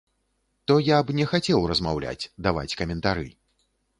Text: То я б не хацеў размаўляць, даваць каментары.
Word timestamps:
То 0.69 0.77
я 0.85 0.97
б 1.09 1.15
не 1.19 1.25
хацеў 1.33 1.67
размаўляць, 1.73 2.29
даваць 2.47 2.77
каментары. 2.83 3.27